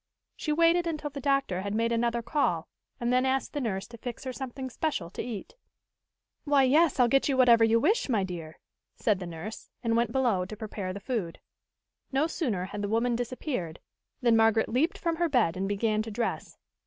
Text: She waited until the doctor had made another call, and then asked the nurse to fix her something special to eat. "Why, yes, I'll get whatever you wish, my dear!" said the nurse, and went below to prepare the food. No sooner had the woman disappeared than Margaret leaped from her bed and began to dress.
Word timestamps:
She 0.35 0.51
waited 0.51 0.87
until 0.87 1.11
the 1.11 1.19
doctor 1.21 1.61
had 1.61 1.75
made 1.75 1.91
another 1.91 2.23
call, 2.23 2.67
and 2.99 3.13
then 3.13 3.23
asked 3.23 3.53
the 3.53 3.61
nurse 3.61 3.85
to 3.89 3.99
fix 3.99 4.23
her 4.23 4.33
something 4.33 4.71
special 4.71 5.11
to 5.11 5.21
eat. 5.21 5.53
"Why, 6.43 6.63
yes, 6.63 6.99
I'll 6.99 7.07
get 7.07 7.27
whatever 7.29 7.63
you 7.63 7.79
wish, 7.79 8.09
my 8.09 8.23
dear!" 8.23 8.57
said 8.95 9.19
the 9.19 9.27
nurse, 9.27 9.69
and 9.83 9.95
went 9.95 10.11
below 10.11 10.43
to 10.45 10.57
prepare 10.57 10.91
the 10.91 10.99
food. 10.99 11.39
No 12.11 12.25
sooner 12.25 12.65
had 12.65 12.81
the 12.81 12.89
woman 12.89 13.15
disappeared 13.15 13.79
than 14.23 14.35
Margaret 14.35 14.69
leaped 14.69 14.97
from 14.97 15.17
her 15.17 15.29
bed 15.29 15.55
and 15.55 15.67
began 15.69 16.01
to 16.01 16.09
dress. 16.09 16.57